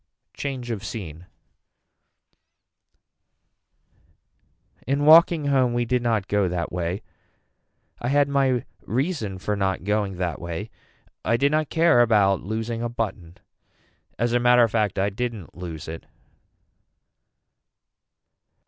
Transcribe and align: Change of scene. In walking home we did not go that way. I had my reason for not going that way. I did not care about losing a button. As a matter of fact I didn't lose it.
Change 0.33 0.71
of 0.71 0.83
scene. 0.83 1.27
In 4.87 5.05
walking 5.05 5.45
home 5.45 5.75
we 5.75 5.85
did 5.85 6.01
not 6.01 6.27
go 6.27 6.47
that 6.49 6.71
way. 6.71 7.03
I 7.99 8.07
had 8.07 8.27
my 8.27 8.65
reason 8.81 9.37
for 9.37 9.55
not 9.55 9.83
going 9.83 10.15
that 10.15 10.41
way. 10.41 10.71
I 11.23 11.37
did 11.37 11.51
not 11.51 11.69
care 11.69 12.01
about 12.01 12.41
losing 12.41 12.81
a 12.81 12.89
button. 12.89 13.37
As 14.17 14.33
a 14.33 14.39
matter 14.39 14.63
of 14.63 14.71
fact 14.71 14.97
I 14.97 15.11
didn't 15.11 15.55
lose 15.55 15.87
it. 15.87 16.07